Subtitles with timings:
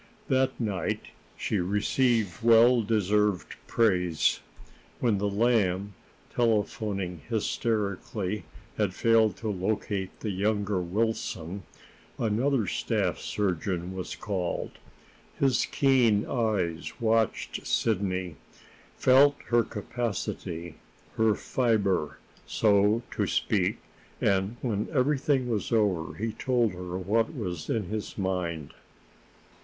[0.29, 4.39] That night she received well deserved praise.
[4.99, 5.93] When the Lamb,
[6.33, 8.43] telephoning hysterically,
[8.79, 11.61] had failed to locate the younger Wilson,
[12.17, 14.71] another staff surgeon was called.
[15.39, 18.37] His keen eyes watched Sidney
[18.97, 20.77] felt her capacity,
[21.15, 23.77] her fiber, so to speak;
[24.19, 28.73] and, when everything was over, he told her what was in his mind.